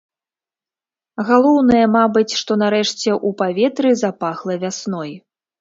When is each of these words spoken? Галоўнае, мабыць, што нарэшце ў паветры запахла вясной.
Галоўнае, 1.27 1.83
мабыць, 1.97 2.37
што 2.39 2.57
нарэшце 2.63 3.11
ў 3.13 3.29
паветры 3.43 3.89
запахла 4.03 4.61
вясной. 4.65 5.17